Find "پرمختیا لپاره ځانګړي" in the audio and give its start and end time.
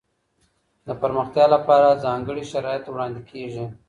1.01-2.43